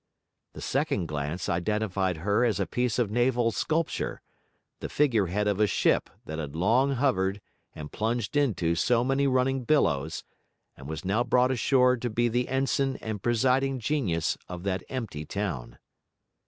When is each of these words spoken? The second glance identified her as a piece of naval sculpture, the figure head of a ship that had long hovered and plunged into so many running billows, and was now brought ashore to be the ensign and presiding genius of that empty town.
The 0.53 0.61
second 0.61 1.05
glance 1.05 1.47
identified 1.47 2.17
her 2.17 2.43
as 2.43 2.59
a 2.59 2.65
piece 2.65 2.97
of 2.97 3.11
naval 3.11 3.51
sculpture, 3.51 4.23
the 4.79 4.89
figure 4.89 5.27
head 5.27 5.47
of 5.47 5.59
a 5.59 5.67
ship 5.67 6.09
that 6.25 6.39
had 6.39 6.55
long 6.55 6.93
hovered 6.93 7.39
and 7.75 7.91
plunged 7.91 8.35
into 8.35 8.73
so 8.73 9.03
many 9.03 9.27
running 9.27 9.63
billows, 9.63 10.23
and 10.75 10.89
was 10.89 11.05
now 11.05 11.23
brought 11.23 11.51
ashore 11.51 11.97
to 11.97 12.09
be 12.09 12.27
the 12.29 12.47
ensign 12.49 12.95
and 12.95 13.21
presiding 13.21 13.77
genius 13.77 14.39
of 14.49 14.63
that 14.63 14.81
empty 14.89 15.23
town. 15.23 15.77